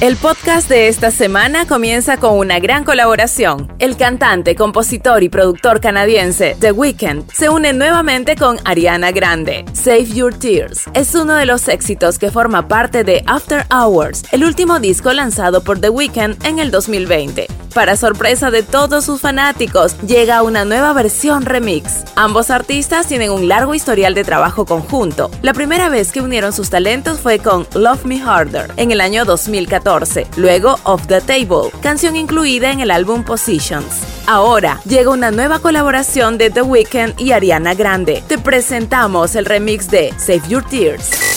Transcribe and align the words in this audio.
El 0.00 0.16
podcast 0.16 0.66
de 0.70 0.88
esta 0.88 1.10
semana 1.10 1.66
comienza 1.66 2.16
con 2.16 2.38
una 2.38 2.58
gran 2.58 2.84
colaboración. 2.84 3.70
El 3.78 3.98
cantante, 3.98 4.54
compositor 4.54 5.22
y 5.22 5.28
productor 5.28 5.78
canadiense 5.82 6.56
The 6.58 6.72
Weeknd 6.72 7.30
se 7.30 7.50
une 7.50 7.74
nuevamente 7.74 8.34
con 8.34 8.58
Ariana 8.64 9.12
Grande. 9.12 9.66
Save 9.74 10.06
Your 10.06 10.32
Tears 10.32 10.84
es 10.94 11.14
uno 11.14 11.34
de 11.34 11.44
los 11.44 11.68
éxitos 11.68 12.18
que 12.18 12.30
forma 12.30 12.66
parte 12.66 13.04
de 13.04 13.22
After 13.26 13.66
Hours, 13.70 14.22
el 14.32 14.42
último 14.44 14.80
disco 14.80 15.12
lanzado 15.12 15.62
por 15.62 15.82
The 15.82 15.90
Weeknd 15.90 16.46
en 16.46 16.60
el 16.60 16.70
2020. 16.70 17.48
Para 17.74 17.96
sorpresa 17.96 18.50
de 18.50 18.64
todos 18.64 19.04
sus 19.04 19.20
fanáticos, 19.20 19.96
llega 20.00 20.42
una 20.42 20.64
nueva 20.64 20.92
versión 20.92 21.44
remix. 21.44 22.04
Ambos 22.16 22.50
artistas 22.50 23.06
tienen 23.06 23.30
un 23.30 23.46
largo 23.46 23.76
historial 23.76 24.12
de 24.14 24.24
trabajo 24.24 24.64
conjunto. 24.64 25.30
La 25.42 25.52
primera 25.52 25.88
vez 25.88 26.10
que 26.10 26.20
unieron 26.20 26.52
sus 26.52 26.68
talentos 26.68 27.20
fue 27.20 27.38
con 27.38 27.68
Love 27.74 28.06
Me 28.06 28.20
Harder 28.20 28.72
en 28.76 28.90
el 28.90 29.00
año 29.00 29.24
2014, 29.24 29.89
luego 30.36 30.78
Off 30.84 31.06
the 31.08 31.20
Table, 31.20 31.70
canción 31.82 32.14
incluida 32.14 32.70
en 32.70 32.80
el 32.80 32.90
álbum 32.90 33.24
Positions. 33.24 34.02
Ahora 34.26 34.80
llega 34.84 35.10
una 35.10 35.30
nueva 35.32 35.58
colaboración 35.58 36.38
de 36.38 36.50
The 36.50 36.62
Weeknd 36.62 37.18
y 37.18 37.32
Ariana 37.32 37.74
Grande. 37.74 38.22
Te 38.28 38.38
presentamos 38.38 39.34
el 39.34 39.46
remix 39.46 39.90
de 39.90 40.14
Save 40.16 40.42
Your 40.48 40.62
Tears. 40.62 41.29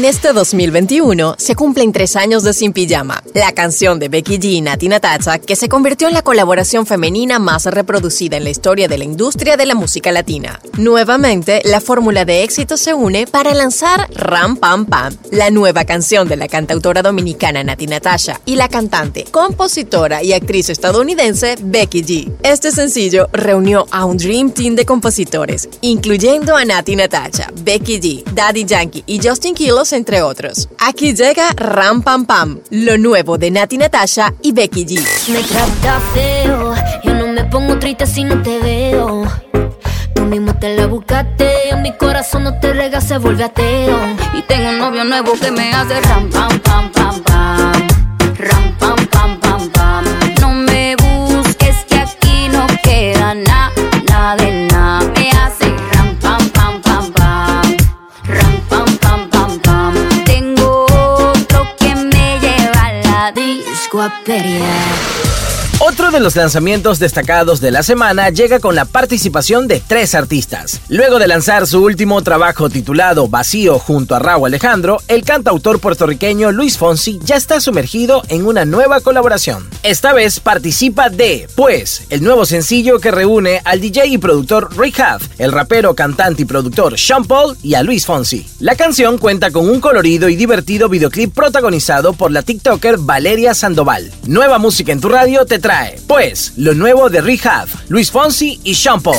En 0.00 0.06
este 0.06 0.32
2021 0.32 1.34
se 1.36 1.54
cumplen 1.54 1.92
tres 1.92 2.16
años 2.16 2.42
de 2.42 2.54
Sin 2.54 2.72
Pijama, 2.72 3.22
la 3.34 3.52
canción 3.52 3.98
de 3.98 4.08
Becky 4.08 4.38
G 4.38 4.44
y 4.44 4.60
Nati 4.62 4.88
Natacha 4.88 5.38
que 5.38 5.56
se 5.56 5.68
convirtió 5.68 6.08
en 6.08 6.14
la 6.14 6.22
colaboración 6.22 6.86
femenina 6.86 7.38
más 7.38 7.66
reproducida 7.66 8.38
en 8.38 8.44
la 8.44 8.48
historia 8.48 8.88
de 8.88 8.96
la 8.96 9.04
industria 9.04 9.58
de 9.58 9.66
la 9.66 9.74
música 9.74 10.10
latina. 10.10 10.58
Nuevamente, 10.78 11.60
la 11.66 11.82
fórmula 11.82 12.24
de 12.24 12.44
éxito 12.44 12.78
se 12.78 12.94
une 12.94 13.26
para 13.26 13.52
lanzar 13.52 14.08
Ram 14.14 14.56
Pam 14.56 14.86
Pam, 14.86 15.14
la 15.32 15.50
nueva 15.50 15.84
canción 15.84 16.26
de 16.28 16.36
la 16.36 16.48
cantautora 16.48 17.02
dominicana 17.02 17.62
Nati 17.62 17.86
Natasha 17.86 18.40
y 18.46 18.56
la 18.56 18.70
cantante, 18.70 19.24
compositora 19.24 20.22
y 20.22 20.32
actriz 20.32 20.70
estadounidense 20.70 21.56
Becky 21.60 22.04
G. 22.04 22.32
Este 22.42 22.72
sencillo 22.72 23.28
reunió 23.34 23.84
a 23.90 24.06
un 24.06 24.16
Dream 24.16 24.52
Team 24.52 24.76
de 24.76 24.86
compositores, 24.86 25.68
incluyendo 25.82 26.56
a 26.56 26.64
Nati 26.64 26.96
Natasha, 26.96 27.52
Becky 27.62 28.00
G, 28.00 28.24
Daddy 28.32 28.64
Yankee 28.64 29.04
y 29.06 29.20
Justin 29.22 29.52
Kilo 29.90 29.96
entre 29.96 30.22
otros. 30.22 30.68
Aquí 30.78 31.14
llega 31.14 31.50
Ram 31.56 32.02
Pam 32.02 32.24
Pam, 32.24 32.60
lo 32.70 32.96
nuevo 32.98 33.38
de 33.38 33.50
Nati 33.50 33.78
Natasha 33.78 34.32
y 34.42 34.52
Becky 34.52 34.86
G. 34.86 35.28
Me 35.32 35.42
trata 35.42 36.00
feo, 36.14 36.74
yo 37.04 37.14
no 37.14 37.26
me 37.28 37.44
pongo 37.44 37.78
triste 37.78 38.06
si 38.06 38.24
no 38.24 38.40
te 38.42 38.58
veo. 38.58 39.24
Tú 40.14 40.22
mismo 40.22 40.54
te 40.54 40.76
la 40.76 40.86
buscaste, 40.86 41.74
mi 41.82 41.92
corazón 41.96 42.44
no 42.44 42.58
te 42.60 42.72
rega, 42.72 43.00
se 43.00 43.18
vuelve 43.18 43.44
ateo. 43.44 43.98
Y 44.34 44.42
tengo 44.42 44.70
un 44.70 44.78
novio 44.78 45.04
nuevo 45.04 45.32
que 45.32 45.50
me 45.50 45.72
hace 45.72 46.00
ram 46.00 46.30
pam 46.30 46.58
pam 46.60 46.92
pam 46.92 47.22
pam. 47.22 47.88
Ram 48.38 48.79
disco 64.00 64.02
a 64.02 64.10
pelear. 64.24 65.29
Otro 65.82 66.10
de 66.10 66.20
los 66.20 66.36
lanzamientos 66.36 66.98
destacados 66.98 67.62
de 67.62 67.70
la 67.70 67.82
semana 67.82 68.28
llega 68.28 68.60
con 68.60 68.74
la 68.74 68.84
participación 68.84 69.66
de 69.66 69.80
tres 69.80 70.14
artistas. 70.14 70.78
Luego 70.90 71.18
de 71.18 71.26
lanzar 71.26 71.66
su 71.66 71.82
último 71.82 72.20
trabajo 72.20 72.68
titulado 72.68 73.28
Vacío 73.28 73.78
junto 73.78 74.14
a 74.14 74.18
Raúl 74.18 74.48
Alejandro, 74.48 75.00
el 75.08 75.24
cantautor 75.24 75.80
puertorriqueño 75.80 76.52
Luis 76.52 76.76
Fonsi 76.76 77.18
ya 77.24 77.36
está 77.36 77.62
sumergido 77.62 78.22
en 78.28 78.44
una 78.44 78.66
nueva 78.66 79.00
colaboración. 79.00 79.70
Esta 79.82 80.12
vez 80.12 80.38
participa 80.38 81.08
de 81.08 81.48
Pues, 81.54 82.02
el 82.10 82.22
nuevo 82.22 82.44
sencillo 82.44 82.98
que 82.98 83.10
reúne 83.10 83.62
al 83.64 83.80
DJ 83.80 84.04
y 84.08 84.18
productor 84.18 84.76
Rick 84.76 84.98
Huff, 84.98 85.28
el 85.38 85.50
rapero, 85.50 85.94
cantante 85.94 86.42
y 86.42 86.44
productor 86.44 86.98
Sean 86.98 87.24
Paul 87.24 87.56
y 87.62 87.72
a 87.72 87.82
Luis 87.82 88.04
Fonsi. 88.04 88.46
La 88.58 88.76
canción 88.76 89.16
cuenta 89.16 89.50
con 89.50 89.66
un 89.66 89.80
colorido 89.80 90.28
y 90.28 90.36
divertido 90.36 90.90
videoclip 90.90 91.34
protagonizado 91.34 92.12
por 92.12 92.32
la 92.32 92.42
TikToker 92.42 92.98
Valeria 92.98 93.54
Sandoval. 93.54 94.12
Nueva 94.26 94.58
música 94.58 94.92
en 94.92 95.00
tu 95.00 95.08
radio 95.08 95.46
te 95.46 95.58
trae 95.58 95.69
pues, 96.06 96.52
lo 96.56 96.74
nuevo 96.74 97.08
de 97.10 97.20
Rehab, 97.20 97.68
Luis 97.88 98.10
Fonsi 98.10 98.60
y 98.64 98.74
Sean 98.74 99.00
Paul. 99.00 99.16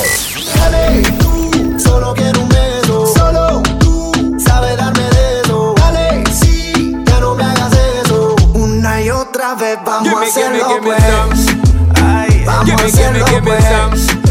Dale, 0.56 1.02
tú, 1.18 1.78
solo 1.78 2.14
quiero 2.14 2.40
un 2.40 2.48
beso. 2.48 3.06
Solo 3.16 3.62
tú 3.78 4.12
sabes 4.38 4.76
darme 4.76 5.02
de 5.02 5.40
eso. 5.40 5.74
Dale, 5.78 6.24
sí, 6.32 6.94
ya 7.06 7.20
no 7.20 7.34
me 7.34 7.44
hagas 7.44 7.72
eso. 8.04 8.36
Una 8.54 9.02
y 9.02 9.10
otra 9.10 9.54
vez 9.54 9.78
vamos 9.84 10.14
a 10.14 10.22
hacerlo, 10.22 10.78
pues. 10.82 11.02
Ay, 12.02 12.42
vamos 12.44 12.82
a 12.82 12.84
hacerlo, 12.84 13.26
pues. 13.42 14.21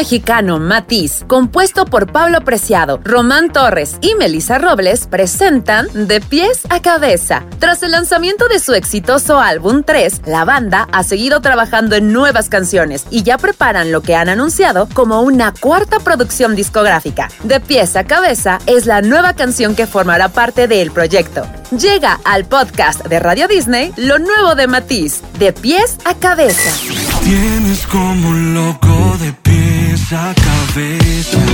Mexicano 0.00 0.58
Matiz, 0.58 1.24
compuesto 1.26 1.84
por 1.84 2.10
Pablo 2.10 2.40
Preciado, 2.40 3.00
Román 3.04 3.52
Torres 3.52 3.98
y 4.00 4.14
Melissa 4.14 4.56
Robles, 4.56 5.06
presentan 5.06 5.88
De 5.92 6.22
pies 6.22 6.62
a 6.70 6.80
cabeza. 6.80 7.44
Tras 7.58 7.82
el 7.82 7.90
lanzamiento 7.90 8.48
de 8.48 8.60
su 8.60 8.72
exitoso 8.72 9.38
álbum 9.40 9.82
3, 9.84 10.22
la 10.24 10.46
banda 10.46 10.88
ha 10.90 11.02
seguido 11.02 11.42
trabajando 11.42 11.96
en 11.96 12.14
nuevas 12.14 12.48
canciones 12.48 13.04
y 13.10 13.24
ya 13.24 13.36
preparan 13.36 13.92
lo 13.92 14.00
que 14.00 14.16
han 14.16 14.30
anunciado 14.30 14.88
como 14.94 15.20
una 15.20 15.52
cuarta 15.52 16.00
producción 16.00 16.56
discográfica. 16.56 17.28
De 17.42 17.60
pies 17.60 17.94
a 17.94 18.04
cabeza 18.04 18.58
es 18.64 18.86
la 18.86 19.02
nueva 19.02 19.34
canción 19.34 19.74
que 19.76 19.86
formará 19.86 20.30
parte 20.30 20.66
del 20.66 20.92
proyecto. 20.92 21.46
Llega 21.78 22.20
al 22.24 22.46
podcast 22.46 23.04
de 23.06 23.20
Radio 23.20 23.48
Disney 23.48 23.92
lo 23.98 24.18
nuevo 24.18 24.54
de 24.54 24.66
Matiz, 24.66 25.20
De 25.38 25.52
pies 25.52 25.98
a 26.06 26.14
cabeza. 26.14 26.72
Tienes 27.22 27.86
como 27.86 28.30
un 28.30 28.54
loco 28.54 29.18
de 29.20 29.49
pies 30.10 31.49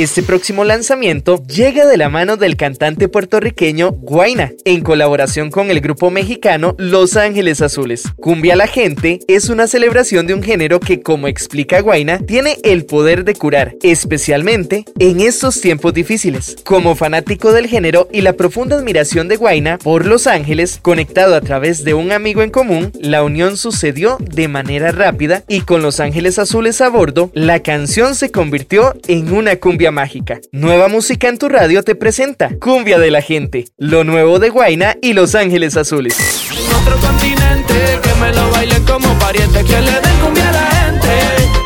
Este 0.00 0.22
próximo 0.22 0.64
lanzamiento 0.64 1.42
llega 1.44 1.84
de 1.84 1.98
la 1.98 2.08
mano 2.08 2.38
del 2.38 2.56
cantante 2.56 3.06
puertorriqueño 3.06 3.90
Guaina, 3.90 4.50
en 4.64 4.80
colaboración 4.80 5.50
con 5.50 5.70
el 5.70 5.82
grupo 5.82 6.10
mexicano 6.10 6.74
Los 6.78 7.18
Ángeles 7.18 7.60
Azules. 7.60 8.04
Cumbia 8.16 8.56
la 8.56 8.66
gente 8.66 9.18
es 9.28 9.50
una 9.50 9.66
celebración 9.66 10.26
de 10.26 10.32
un 10.32 10.42
género 10.42 10.80
que, 10.80 11.02
como 11.02 11.28
explica 11.28 11.82
Guaina, 11.82 12.18
tiene 12.20 12.56
el 12.62 12.86
poder 12.86 13.26
de 13.26 13.34
curar, 13.34 13.74
especialmente 13.82 14.86
en 14.98 15.20
estos 15.20 15.60
tiempos 15.60 15.92
difíciles. 15.92 16.56
Como 16.64 16.96
fanático 16.96 17.52
del 17.52 17.66
género 17.66 18.08
y 18.10 18.22
la 18.22 18.32
profunda 18.32 18.76
admiración 18.76 19.28
de 19.28 19.36
Guaina 19.36 19.76
por 19.76 20.06
Los 20.06 20.26
Ángeles, 20.26 20.78
conectado 20.80 21.34
a 21.34 21.42
través 21.42 21.84
de 21.84 21.92
un 21.92 22.10
amigo 22.10 22.40
en 22.40 22.48
común, 22.48 22.90
la 22.98 23.22
unión 23.22 23.58
sucedió 23.58 24.16
de 24.18 24.48
manera 24.48 24.92
rápida 24.92 25.44
y 25.46 25.60
con 25.60 25.82
Los 25.82 26.00
Ángeles 26.00 26.38
Azules 26.38 26.80
a 26.80 26.88
bordo, 26.88 27.30
la 27.34 27.62
canción 27.62 28.14
se 28.14 28.30
convirtió 28.30 28.94
en 29.06 29.34
una 29.34 29.56
cumbia 29.56 29.89
mágica. 29.90 30.40
Nueva 30.52 30.88
música 30.88 31.28
en 31.28 31.38
tu 31.38 31.48
radio 31.48 31.82
te 31.82 31.94
presenta 31.94 32.50
Cumbia 32.60 32.98
de 32.98 33.10
la 33.10 33.22
gente, 33.22 33.66
lo 33.76 34.04
nuevo 34.04 34.38
de 34.38 34.50
Guaina 34.50 34.96
y 35.02 35.12
Los 35.12 35.34
Ángeles 35.34 35.76
Azules. 35.76 36.16
En 36.50 36.74
otro 36.74 36.96
continente, 37.06 37.74
que 38.02 38.14
me 38.20 38.32
lo 38.32 38.50
bailen 38.50 38.84
como 38.84 39.12
pariente, 39.18 39.64
que 39.64 39.80
le 39.80 39.92
den 39.92 40.20
cumbia 40.24 40.48
a 40.48 40.52
la 40.52 40.66
gente. 40.66 41.08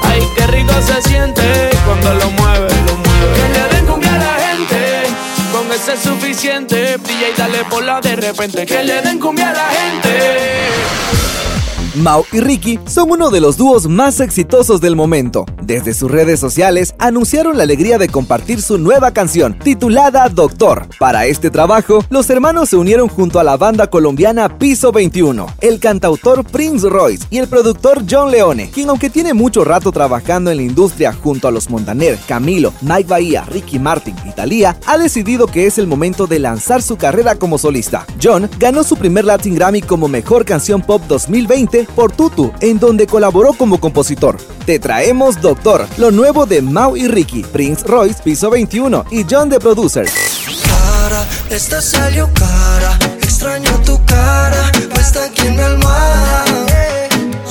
Ay, 0.03 0.23
qué 0.37 0.47
rico 0.47 0.73
se 0.83 1.03
siente 1.09 1.43
cuando 1.85 2.15
lo 2.15 2.31
mueve, 2.33 2.69
lo 2.87 2.97
mueve. 2.97 3.35
Que 3.35 3.49
le 3.59 3.77
den 3.77 3.87
cumbia 3.87 4.15
a 4.15 4.19
la 4.19 4.35
gente, 4.47 5.03
con 5.53 5.73
ese 5.73 5.95
es 5.95 6.01
suficiente. 6.01 6.97
Brilla 6.99 7.29
y 7.35 7.39
dale 7.39 7.59
por 7.71 7.85
la 7.85 8.01
de 8.01 8.17
repente, 8.17 8.67
que 8.67 8.85
le 8.85 9.03
den 9.03 9.19
cumbia 9.19 9.51
a 9.51 9.55
la 9.55 9.69
gente. 9.69 10.65
Mau 11.97 12.27
y 12.33 12.41
Ricky 12.41 12.81
son 12.87 13.13
uno 13.13 13.31
de 13.31 13.41
los 13.41 13.57
dúos 13.57 13.87
más 13.87 14.19
exitosos 14.19 14.81
del 14.81 14.97
momento. 14.97 15.47
Desde 15.67 15.95
sus 15.95 16.11
redes 16.11 16.41
sociales 16.41 16.95
anunciaron 16.99 17.57
la 17.57 17.63
alegría 17.63 17.97
de 17.97 18.09
compartir 18.09 18.61
su 18.61 18.77
nueva 18.77 19.13
canción, 19.13 19.59
titulada 19.59 20.29
Doctor. 20.29 20.89
Para 20.99 21.25
este 21.25 21.51
trabajo, 21.51 22.05
los 22.11 22.29
hermanos 22.29 22.69
se 22.69 22.77
unieron 22.77 23.09
junto 23.09 23.41
a 23.41 23.45
la 23.45 23.57
banda 23.57 23.87
colombiana 23.87 24.59
Piso 24.59 24.93
21, 24.93 25.47
el 25.63 25.81
cantautor 25.81 26.45
Prince 26.45 26.87
Royce 26.87 27.25
y 27.31 27.39
el 27.39 27.49
productor 27.49 28.03
John 28.09 28.31
Leone, 28.31 28.69
quien 28.71 28.91
aunque 28.91 29.09
tiene 29.09 29.33
mucho 29.33 29.65
rato 29.65 29.91
trabajando 29.91 30.51
en 30.51 30.59
la 30.59 30.63
industria 30.65 31.15
junto 31.15 31.49
a 31.49 31.51
los 31.51 31.71
Montaner, 31.71 32.19
Camilo, 32.29 32.75
Mike 32.83 33.09
Bahía, 33.09 33.45
Ricky 33.45 33.79
Martin 33.79 34.17
y 34.27 34.33
Thalía, 34.33 34.77
ha 34.87 34.99
decidido 34.99 35.47
que 35.47 35.67
es 35.67 35.79
el 35.79 35.87
momento 35.87 36.27
de 36.27 36.41
lanzar 36.41 36.83
su 36.83 36.97
carrera 36.97 37.37
como 37.37 37.57
solista. 37.57 38.05
John 38.23 38.51
ganó 38.59 38.85
su 38.85 38.97
primer 38.97 39.25
Latin 39.25 39.55
Grammy 39.55 39.81
como 39.81 40.09
Mejor 40.09 40.45
Canción 40.45 40.83
Pop 40.83 41.01
2020 41.09 41.89
por 41.97 42.13
Tutu, 42.13 42.53
en 42.61 42.79
donde 42.79 43.07
colaboró 43.07 43.55
como 43.55 43.81
compositor. 43.81 44.37
Te 44.67 44.79
traemos 44.79 45.41
Doctor, 45.41 45.54
lo 45.99 46.11
nuevo 46.11 46.47
de 46.47 46.61
Mau 46.63 46.97
y 46.97 47.07
Ricky, 47.07 47.43
Prince 47.43 47.85
Royce, 47.87 48.23
Piso 48.23 48.51
21 48.51 49.07
y 49.11 49.25
John 49.29 49.49
the 49.49 49.59
Producer. 49.59 50.07
Cara, 50.65 51.27
esta 51.49 51.81
salió 51.81 52.29
cara, 52.35 52.99
extraño 53.23 53.71
tu 53.85 54.03
cara, 54.05 54.71
puesta 54.93 55.25
aquí 55.25 55.47
en 55.47 55.57
mi 55.57 55.63
almohada. 55.63 56.57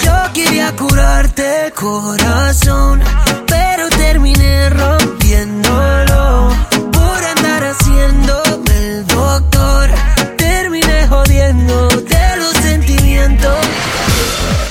Yo 0.03 0.33
quería 0.33 0.75
curarte 0.75 1.73
corazón, 1.75 3.01
pero 3.47 3.89
terminé 3.89 4.69
rompiéndolo 4.69 6.49
por 6.91 7.23
andar 7.35 7.63
haciendo 7.63 8.43
el 8.75 9.07
doctor. 9.07 9.89
Terminé 10.37 11.07
jodiendo 11.07 11.87
de 11.87 12.37
los 12.37 12.53
sentimientos. 12.57 13.57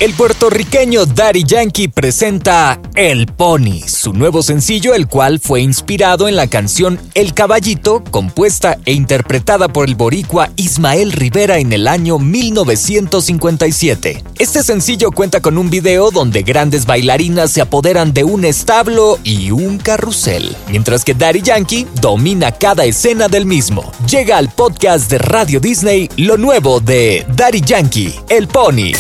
El 0.03 0.13
puertorriqueño 0.15 1.07
Daddy 1.07 1.45
Yankee 1.45 1.87
presenta 1.87 2.81
El 2.97 3.29
Pony, 3.29 3.87
su 3.87 4.13
nuevo 4.13 4.43
sencillo, 4.43 4.95
el 4.95 5.07
cual 5.07 5.39
fue 5.39 5.61
inspirado 5.61 6.27
en 6.27 6.35
la 6.35 6.49
canción 6.49 6.99
El 7.15 7.35
Caballito, 7.35 8.03
compuesta 8.11 8.79
e 8.85 8.95
interpretada 8.95 9.69
por 9.69 9.87
el 9.87 9.95
boricua 9.95 10.51
Ismael 10.57 11.13
Rivera 11.13 11.59
en 11.59 11.73
el 11.73 11.87
año 11.87 12.19
1957. 12.19 14.25
Este 14.41 14.65
sencillo 14.65 15.13
cuenta 15.13 15.41
con 15.41 15.57
un 15.57 15.71
video 15.71 16.11
donde 16.11 16.43
grandes 16.43 16.85
bailarinas 16.85 17.53
se 17.53 17.61
apoderan 17.61 18.13
de 18.13 18.25
un 18.25 18.45
establo 18.45 19.21
y 19.23 19.53
un 19.53 19.79
carrusel, 19.79 20.57
mientras 20.69 21.05
que 21.05 21.15
Daddy 21.15 21.43
Yankee 21.43 21.87
domina 22.01 22.51
cada 22.51 22.87
escena 22.87 23.29
del 23.29 23.47
mismo. 23.47 23.93
Llega 24.11 24.39
al 24.39 24.51
podcast 24.51 25.09
de 25.09 25.19
Radio 25.19 25.61
Disney 25.61 26.11
lo 26.17 26.37
nuevo 26.37 26.81
de 26.81 27.25
Daddy 27.37 27.61
Yankee, 27.61 28.13
El 28.29 28.49
Pony. 28.49 28.95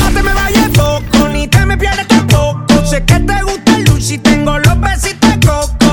No 0.00 0.12
te 0.12 0.22
me 0.22 0.32
vayas 0.34 0.68
poco, 0.70 1.28
ni 1.28 1.48
te 1.48 1.64
me 1.66 1.76
pierdas 1.76 2.06
tampoco. 2.08 2.86
Sé 2.86 3.04
que 3.04 3.20
te 3.20 3.42
gusta 3.42 3.76
el 3.76 3.84
luchi 3.84 4.14
y 4.14 4.18
tengo 4.18 4.58
los 4.58 4.80
besitos 4.80 5.36
coco. 5.44 5.85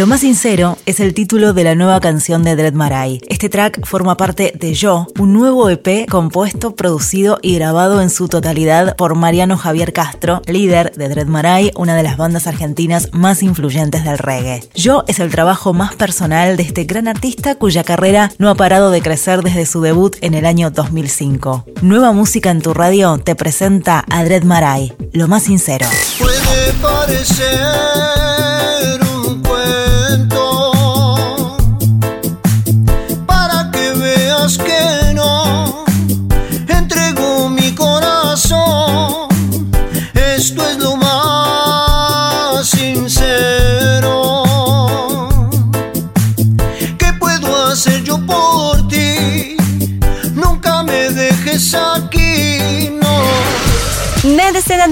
Lo 0.00 0.06
más 0.06 0.20
sincero 0.20 0.78
es 0.86 0.98
el 0.98 1.12
título 1.12 1.52
de 1.52 1.62
la 1.62 1.74
nueva 1.74 2.00
canción 2.00 2.42
de 2.42 2.56
Dread 2.56 2.72
Marai. 2.72 3.20
Este 3.28 3.50
track 3.50 3.84
forma 3.84 4.16
parte 4.16 4.50
de 4.58 4.72
Yo, 4.72 5.06
un 5.18 5.34
nuevo 5.34 5.68
EP 5.68 6.08
compuesto, 6.08 6.74
producido 6.74 7.38
y 7.42 7.56
grabado 7.56 8.00
en 8.00 8.08
su 8.08 8.26
totalidad 8.26 8.96
por 8.96 9.14
Mariano 9.14 9.58
Javier 9.58 9.92
Castro, 9.92 10.40
líder 10.46 10.92
de 10.92 11.10
Dread 11.10 11.26
Marai, 11.26 11.70
una 11.76 11.94
de 11.94 12.02
las 12.02 12.16
bandas 12.16 12.46
argentinas 12.46 13.10
más 13.12 13.42
influyentes 13.42 14.02
del 14.02 14.16
reggae. 14.16 14.66
Yo 14.74 15.04
es 15.06 15.18
el 15.18 15.30
trabajo 15.30 15.74
más 15.74 15.94
personal 15.96 16.56
de 16.56 16.62
este 16.62 16.84
gran 16.84 17.06
artista 17.06 17.56
cuya 17.56 17.84
carrera 17.84 18.32
no 18.38 18.48
ha 18.48 18.54
parado 18.54 18.90
de 18.90 19.02
crecer 19.02 19.42
desde 19.42 19.66
su 19.66 19.82
debut 19.82 20.16
en 20.22 20.32
el 20.32 20.46
año 20.46 20.70
2005. 20.70 21.66
Nueva 21.82 22.12
música 22.12 22.50
en 22.50 22.62
tu 22.62 22.72
radio 22.72 23.18
te 23.18 23.34
presenta 23.34 24.06
a 24.08 24.24
Dread 24.24 24.44
Marai, 24.44 24.94
lo 25.12 25.28
más 25.28 25.42
sincero. 25.42 25.84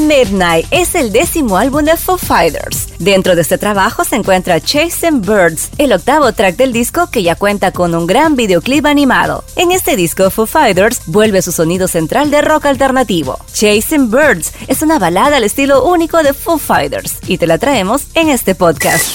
Midnight 0.09 0.67
es 0.71 0.95
el 0.95 1.13
décimo 1.13 1.59
álbum 1.59 1.85
de 1.85 1.97
Foo 1.97 2.17
Fighters. 2.17 2.89
Dentro 2.99 3.37
de 3.37 3.43
este 3.43 3.59
trabajo 3.59 4.05
se 4.05 4.17
encuentra 4.17 4.59
Chasing 4.59 5.21
Birds, 5.21 5.69
el 5.77 5.93
octavo 5.93 6.33
track 6.33 6.57
del 6.57 6.73
disco 6.73 7.11
que 7.11 7.23
ya 7.23 7.37
cuenta 7.37 7.73
con 7.73 7.95
un 7.95 8.07
gran 8.07 8.35
videoclip 8.35 8.87
animado. 8.87 9.45
En 9.55 9.71
este 9.71 9.97
disco, 9.97 10.31
Foo 10.31 10.47
Fighters 10.47 11.03
vuelve 11.07 11.43
su 11.43 11.53
sonido 11.53 11.89
central 11.89 12.31
de 12.31 12.41
rock 12.41 12.65
alternativo. 12.65 13.39
Chasing 13.53 14.11
Birds 14.11 14.53
es 14.67 14.81
una 14.81 14.99
balada 14.99 15.37
al 15.37 15.45
estilo 15.45 15.85
único 15.85 16.23
de 16.23 16.33
Foo 16.33 16.57
Fighters 16.57 17.19
y 17.27 17.37
te 17.37 17.47
la 17.47 17.59
traemos 17.59 18.07
en 18.15 18.31
este 18.31 18.55
podcast. 18.55 19.07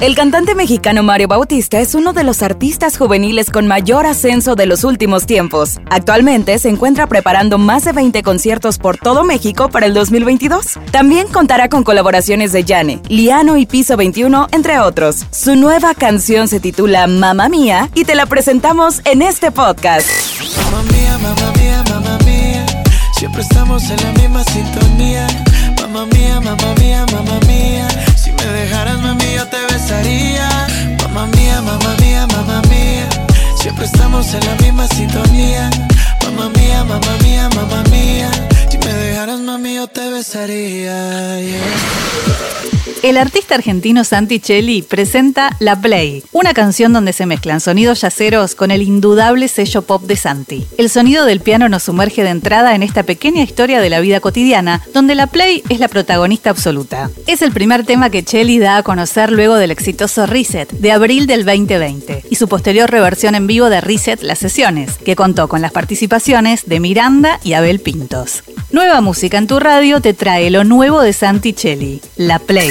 El 0.00 0.14
cantante 0.14 0.54
mexicano 0.54 1.02
Mario 1.02 1.28
Bautista 1.28 1.78
es 1.78 1.94
uno 1.94 2.14
de 2.14 2.24
los 2.24 2.42
artistas 2.42 2.96
juveniles 2.96 3.50
con 3.50 3.66
mayor 3.66 4.06
ascenso 4.06 4.54
de 4.54 4.64
los 4.64 4.82
últimos 4.82 5.26
tiempos. 5.26 5.78
Actualmente 5.90 6.58
se 6.58 6.70
encuentra 6.70 7.06
preparando 7.06 7.58
más 7.58 7.84
de 7.84 7.92
20 7.92 8.22
conciertos 8.22 8.78
por 8.78 8.96
todo 8.96 9.24
México 9.24 9.68
para 9.68 9.84
el 9.84 9.92
2022. 9.92 10.78
También 10.90 11.28
contará 11.28 11.68
con 11.68 11.82
colaboraciones 11.82 12.50
de 12.52 12.64
Yane, 12.64 13.02
Liano 13.10 13.58
y 13.58 13.66
Piso 13.66 13.98
21, 13.98 14.48
entre 14.52 14.80
otros. 14.80 15.26
Su 15.32 15.54
nueva 15.54 15.92
canción 15.92 16.48
se 16.48 16.60
titula 16.60 17.06
Mamma 17.06 17.50
Mía 17.50 17.90
y 17.94 18.06
te 18.06 18.14
la 18.14 18.24
presentamos 18.24 19.02
en 19.04 19.20
este 19.20 19.52
podcast. 19.52 20.08
Mamma 20.56 20.82
mía, 20.90 21.18
mamma 21.18 21.52
mía, 21.58 21.84
mamma 21.90 22.18
mía. 22.24 22.64
Siempre 23.18 23.42
estamos 23.42 23.82
en 23.90 24.02
la 24.02 24.12
misma 24.12 24.44
sintonía. 24.44 25.26
Mamma 25.78 26.06
mía, 26.06 26.40
mamma 26.40 26.74
mía, 26.78 27.04
mamma 27.12 27.38
mía. 27.40 27.49
Estamos 34.10 34.34
en 34.34 34.46
la 34.46 34.54
misma 34.56 34.88
sintonía. 34.88 35.70
Mamma 36.24 36.48
mía, 36.50 36.84
mamma 36.84 37.16
mía, 37.22 37.48
mamma 37.54 37.82
mía. 37.90 38.30
Me. 38.84 39.10
El 43.02 43.16
artista 43.16 43.54
argentino 43.54 44.04
Santi 44.04 44.40
Celli 44.40 44.82
presenta 44.82 45.56
La 45.58 45.80
Play, 45.80 46.22
una 46.32 46.52
canción 46.52 46.92
donde 46.92 47.14
se 47.14 47.24
mezclan 47.24 47.60
sonidos 47.60 48.02
yaceros 48.02 48.54
con 48.54 48.70
el 48.70 48.82
indudable 48.82 49.48
sello 49.48 49.80
pop 49.82 50.02
de 50.02 50.16
Santi. 50.16 50.66
El 50.76 50.90
sonido 50.90 51.24
del 51.24 51.40
piano 51.40 51.70
nos 51.70 51.84
sumerge 51.84 52.22
de 52.22 52.28
entrada 52.28 52.74
en 52.74 52.82
esta 52.82 53.02
pequeña 53.02 53.42
historia 53.42 53.80
de 53.80 53.88
la 53.88 54.00
vida 54.00 54.20
cotidiana, 54.20 54.82
donde 54.92 55.14
la 55.14 55.28
Play 55.28 55.62
es 55.70 55.80
la 55.80 55.88
protagonista 55.88 56.50
absoluta. 56.50 57.10
Es 57.26 57.40
el 57.40 57.52
primer 57.52 57.86
tema 57.86 58.10
que 58.10 58.22
Celli 58.22 58.58
da 58.58 58.76
a 58.76 58.82
conocer 58.82 59.32
luego 59.32 59.54
del 59.54 59.70
exitoso 59.70 60.26
Reset 60.26 60.70
de 60.70 60.92
abril 60.92 61.26
del 61.26 61.46
2020 61.46 62.24
y 62.28 62.34
su 62.36 62.48
posterior 62.48 62.90
reversión 62.90 63.34
en 63.34 63.46
vivo 63.46 63.70
de 63.70 63.80
Reset 63.80 64.22
Las 64.22 64.40
Sesiones, 64.40 64.98
que 64.98 65.16
contó 65.16 65.48
con 65.48 65.62
las 65.62 65.72
participaciones 65.72 66.66
de 66.66 66.80
Miranda 66.80 67.40
y 67.42 67.54
Abel 67.54 67.80
Pintos. 67.80 68.42
Nueva 68.72 69.00
música 69.00 69.36
en 69.36 69.48
tu 69.48 69.58
radio 69.58 70.00
te 70.00 70.14
trae 70.14 70.48
lo 70.48 70.62
nuevo 70.62 71.00
de 71.00 71.12
Santicelli, 71.12 72.00
La 72.16 72.38
Play. 72.38 72.70